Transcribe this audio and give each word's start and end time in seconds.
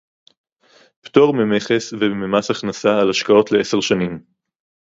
פטור 1.01 1.33
ממכס 1.33 1.93
וממס 1.99 2.51
הכנסה 2.51 2.99
על 2.99 3.09
השקעות 3.09 3.51
לעשר 3.51 3.81
שנים 3.81 4.19